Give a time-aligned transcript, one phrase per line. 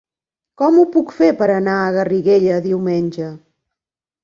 [0.61, 3.31] Com ho puc fer per anar a Garriguella diumenge?